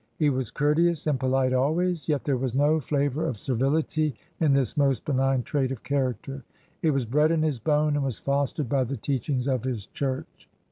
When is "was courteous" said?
0.31-1.05